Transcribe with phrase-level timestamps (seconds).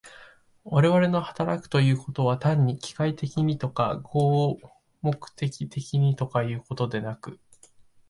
[0.63, 4.57] 我々の働くということは、単に機械的にとか合
[5.03, 7.39] 目的的にとかいうことでなく、